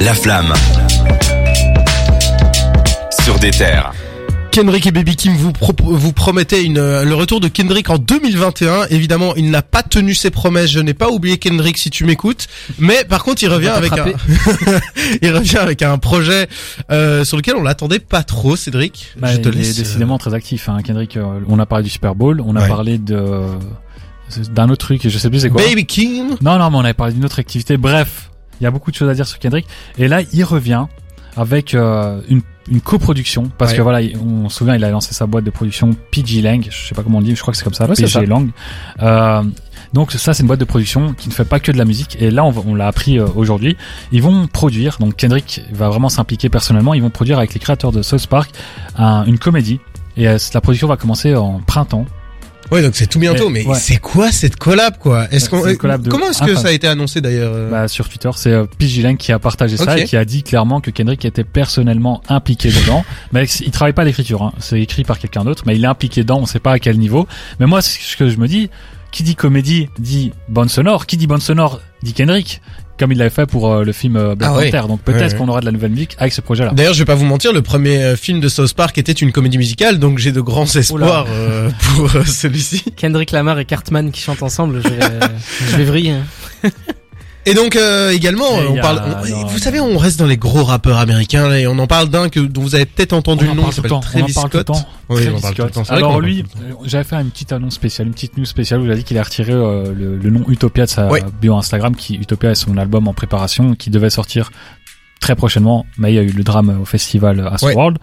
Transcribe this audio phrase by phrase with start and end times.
[0.00, 0.54] La flamme.
[3.22, 3.92] Sur des terres.
[4.50, 8.86] Kendrick et Baby Kim vous, vous promettaient une, euh, le retour de Kendrick en 2021.
[8.88, 10.70] Évidemment, il n'a pas tenu ses promesses.
[10.70, 12.46] Je n'ai pas oublié Kendrick si tu m'écoutes.
[12.78, 14.06] Mais par contre, il revient avec un,
[15.22, 16.48] il revient avec un projet
[16.90, 19.12] euh, sur lequel on l'attendait pas trop, Cédric.
[19.18, 20.70] Bah, je te il est décidément très actif.
[20.70, 20.78] Hein.
[20.82, 23.44] Kendrick, euh, on a parlé du Super Bowl, on a parlé de
[24.52, 25.60] d'un autre truc, je sais plus c'est quoi.
[25.62, 26.36] Baby Kim.
[26.40, 27.76] Non, non, mais on avait parlé d'une autre activité.
[27.76, 28.30] Bref,
[28.60, 29.66] il y a beaucoup de choses à dire sur Kendrick.
[29.98, 30.86] Et là, il revient
[31.36, 33.50] avec euh, une, une coproduction.
[33.58, 36.66] Parce que voilà on se souvient il a lancé sa boîte de production PG Lang.
[36.70, 38.50] Je sais pas comment on dit je crois que c'est comme ça PG Lang.
[39.00, 39.42] Euh,
[39.92, 42.16] donc ça c'est une boîte de production qui ne fait pas que de la musique.
[42.20, 43.76] Et là on, on l'a appris euh, aujourd'hui.
[44.12, 46.94] Ils vont produire donc Kendrick va vraiment s'impliquer personnellement.
[46.94, 48.50] Ils vont produire avec les créateurs de South Park
[48.98, 49.80] une comédie.
[50.16, 52.04] Et la production va commencer en printemps
[52.70, 53.48] Ouais, donc c'est tout bientôt.
[53.48, 55.26] Mais, c'est quoi cette collab, quoi?
[55.30, 55.62] Est-ce qu'on
[56.08, 57.70] comment est-ce que ça a été annoncé d'ailleurs euh?
[57.70, 60.90] Bah sur Twitter, c'est euh, qui a partagé ça et qui a dit clairement que
[60.90, 63.04] Kendrick était personnellement impliqué dedans.
[63.32, 64.52] mais il travaille pas l'écriture, hein.
[64.58, 66.38] c'est écrit par quelqu'un d'autre, mais il est impliqué dedans.
[66.40, 67.26] On sait pas à quel niveau.
[67.58, 68.70] Mais moi, ce que je me dis,
[69.10, 71.06] qui dit comédie dit bande sonore.
[71.06, 72.60] Qui dit bande sonore dit Kendrick
[73.00, 74.86] comme il l'avait fait pour euh, le film euh, Black ah Panther.
[74.86, 76.72] Donc peut-être qu'on aura de la nouvelle musique avec ce projet-là.
[76.72, 79.32] D'ailleurs, je vais pas vous mentir, le premier euh, film de South Park était une
[79.32, 81.26] comédie musicale, donc j'ai de grands espoirs
[81.96, 82.84] pour celui-ci.
[82.96, 85.00] Kendrick Lamar et Cartman qui chantent ensemble, je vais,
[85.70, 86.16] je vais vriller.
[87.46, 89.02] Et donc euh, également, on parle.
[89.48, 92.40] vous savez, on reste dans les gros rappeurs américains et on en parle d'un que
[92.40, 93.64] dont vous avez peut-être entendu le nom.
[93.66, 94.70] Il s'appelle Travis Scott.
[95.08, 95.82] Oui, on parle tout le temps.
[95.88, 96.44] Alors lui,
[96.84, 99.18] j'avais fait une petite annonce spéciale, une petite news spéciale où il a dit qu'il
[99.18, 101.08] a retiré euh, le, nom Utopia de sa
[101.40, 104.50] bio Instagram, qui Utopia est son album en préparation, qui devait sortir
[105.20, 107.98] très prochainement, mais il y a eu le drame au festival Astroworld.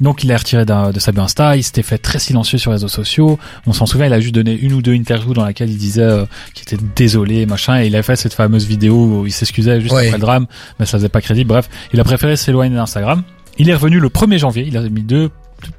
[0.00, 2.88] Donc il l'a retiré de sa Insta, il s'était fait très silencieux sur les réseaux
[2.88, 3.38] sociaux.
[3.66, 6.02] On s'en souvient, il a juste donné une ou deux interviews dans laquelle il disait
[6.02, 9.80] euh, qu'il était désolé, machin, et il a fait cette fameuse vidéo où il s'excusait
[9.80, 10.46] juste après le drame,
[10.78, 11.44] mais ça faisait pas crédit.
[11.44, 13.22] Bref, il a préféré s'éloigner d'Instagram.
[13.58, 15.30] Il est revenu le 1er janvier, il a mis deux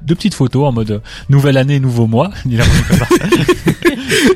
[0.02, 2.30] deux petites photos en mode euh, nouvelle année, nouveau mois.
[2.46, 3.06] Il revenu comme ça.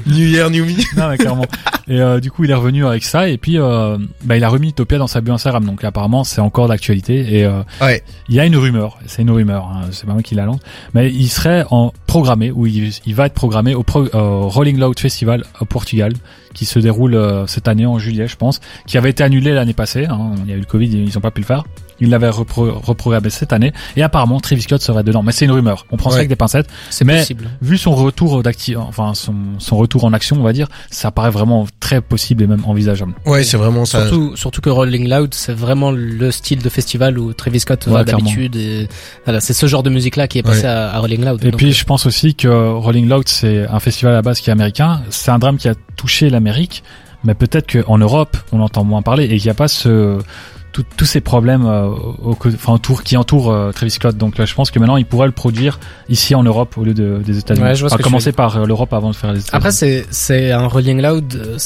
[0.07, 0.73] new Year, New Me.
[0.97, 1.47] non, mais clairement.
[1.89, 4.49] Et euh, du coup, il est revenu avec ça et puis euh, bah, il a
[4.49, 5.65] remis Utopia dans sa bio Instagram.
[5.65, 8.03] Donc apparemment, c'est encore d'actualité et euh, ouais.
[8.29, 10.61] il y a une rumeur, c'est une rumeur, hein, c'est pas moi qui la lance,
[10.95, 15.01] mais il serait en programmé ou il, il va être programmé au pro, Rolling Loud
[15.01, 16.13] Festival au Portugal
[16.55, 20.07] qui se déroule cette année en juillet, je pense, qui avait été annulé l'année passée.
[20.07, 21.65] Hein, il y a eu le Covid, ils ont pas pu le faire.
[22.01, 25.23] Il l'avait repro reprogrammé cette année et apparemment Travis Scott serait dedans.
[25.23, 25.87] Mais c'est une rumeur.
[25.93, 26.69] On prend ça avec des pincettes.
[26.91, 27.51] C'est possible.
[27.63, 31.31] Vu son retour d'actif, enfin son, son retour en action, on va dire, ça paraît
[31.31, 33.15] vraiment très possible et même envisageable.
[33.27, 34.09] Ouais, c'est vraiment ça.
[34.09, 38.03] Surtout, surtout que Rolling Loud, c'est vraiment le style de festival où Travis Scott va
[38.05, 38.57] d'habitude.
[39.25, 41.45] Voilà, c'est ce genre de musique là qui est passé à, Rolling Loud.
[41.45, 44.51] Et puis je pense aussi que Rolling Loud, c'est un festival à la base qui
[44.51, 45.03] est américain.
[45.11, 46.83] C'est un drame qui a touché l'Amérique
[47.25, 50.19] mais peut-être qu'en Europe, on entend moins parler et qu'il n'y a pas ce
[50.97, 54.17] tous ces problèmes euh, au, enfin, autour, qui entourent euh, Travis Scott.
[54.17, 55.79] Donc je pense que maintenant il pourrait le produire
[56.09, 57.65] ici en Europe au lieu de, des États-Unis.
[57.65, 59.57] Ouais, on va commencer par euh, l'Europe avant de faire les États-Unis.
[59.57, 61.57] Après c'est c'est un Rolling Loud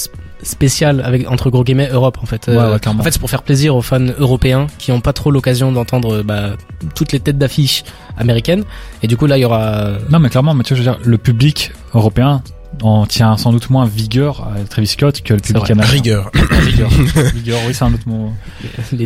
[0.43, 2.47] spécial avec entre gros guillemets Europe en fait.
[2.49, 5.73] Ouais, en fait c'est pour faire plaisir aux fans européens qui ont pas trop l'occasion
[5.73, 6.51] d'entendre bah,
[6.95, 7.85] toutes les têtes d'affiche
[8.17, 8.65] américaines.
[9.03, 9.93] Et du coup là il y aura.
[10.11, 12.43] Non mais clairement, mais tu veux dire le public européen
[12.83, 15.93] on tient sans doute moins vigueur à Travis Scott que le public américain.
[15.93, 16.31] Rigueur.
[16.61, 16.91] rigueur.
[17.35, 17.59] rigueur.
[17.67, 18.33] Oui, c'est un autre mot.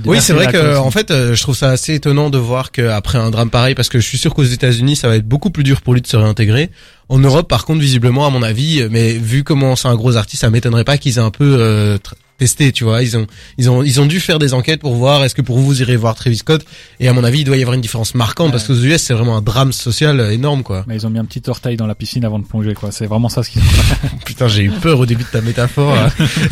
[0.04, 3.18] Oui, c'est vrai que en fait, euh, je trouve ça assez étonnant de voir qu'après
[3.18, 5.64] un drame pareil, parce que je suis sûr qu'aux États-Unis, ça va être beaucoup plus
[5.64, 6.70] dur pour lui de se réintégrer.
[7.08, 10.42] En Europe, par contre, visiblement, à mon avis, mais vu comment c'est un gros artiste,
[10.42, 11.98] ça m'étonnerait pas qu'ils aient un peu euh,
[12.42, 13.04] testé, tu vois.
[13.04, 13.26] Ils ont,
[13.56, 15.80] ils ont, ils ont dû faire des enquêtes pour voir est-ce que pour vous, vous
[15.80, 16.64] irez voir Travis Scott.
[16.98, 19.00] Et à mon avis, il doit y avoir une différence marquante parce que aux US,
[19.00, 20.82] c'est vraiment un drame social énorme, quoi.
[20.88, 22.90] Mais ils ont mis un petit orteil dans la piscine avant de plonger, quoi.
[22.90, 23.62] C'est vraiment ça ce qu'ils
[24.24, 25.96] Putain, j'ai eu peur au début de ta métaphore.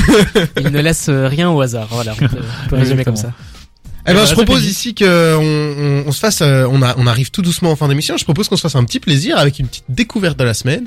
[0.60, 1.88] ils ne laissent rien au hasard.
[1.90, 3.32] Voilà, on peut résumer comme ça.
[4.06, 7.30] Eh ben, je propose ici que on, on, se fasse, euh, on, a, on arrive
[7.30, 8.16] tout doucement en fin d'émission.
[8.16, 10.86] Je propose qu'on se fasse un petit plaisir avec une petite découverte de la semaine.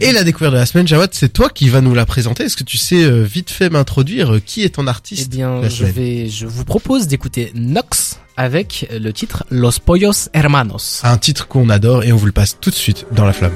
[0.00, 2.44] Et la découverte de la semaine, Jawad, c'est toi qui vas nous la présenter.
[2.44, 5.68] Est-ce que tu sais euh, vite fait m'introduire euh, qui est ton artiste Eh bien,
[5.68, 11.00] je vais, je vous propose d'écouter Nox avec le titre Los Pollos Hermanos.
[11.04, 13.52] Un titre qu'on adore et on vous le passe tout de suite dans la flamme.